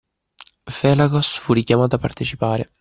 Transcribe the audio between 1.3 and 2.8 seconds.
fu richiamato a partecipare